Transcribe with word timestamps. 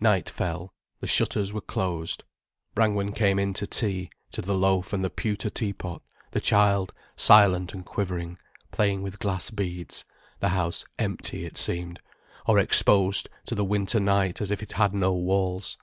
Night 0.00 0.28
fell, 0.28 0.74
the 0.98 1.06
shutters 1.06 1.52
were 1.52 1.60
closed, 1.60 2.24
Brangwen 2.74 3.12
came 3.12 3.38
in 3.38 3.52
to 3.54 3.64
tea, 3.64 4.10
to 4.32 4.42
the 4.42 4.52
loaf 4.56 4.92
and 4.92 5.04
the 5.04 5.08
pewter 5.08 5.50
teapot, 5.50 6.02
the 6.32 6.40
child, 6.40 6.92
silent 7.14 7.72
and 7.72 7.86
quivering, 7.86 8.38
playing 8.72 9.02
with 9.02 9.20
glass 9.20 9.50
beads, 9.52 10.04
the 10.40 10.48
house, 10.48 10.84
empty, 10.98 11.46
it 11.46 11.56
seemed, 11.56 12.00
or 12.48 12.58
exposed 12.58 13.28
to 13.46 13.54
the 13.54 13.64
winter 13.64 14.00
night, 14.00 14.40
as 14.40 14.50
if 14.50 14.64
it 14.64 14.72
had 14.72 14.92
no 14.92 15.12
walls. 15.12 15.78